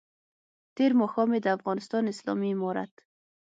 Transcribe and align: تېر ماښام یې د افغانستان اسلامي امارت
تېر 0.75 0.91
ماښام 0.99 1.29
یې 1.35 1.39
د 1.43 1.47
افغانستان 1.57 2.03
اسلامي 2.13 2.49
امارت 2.55 2.93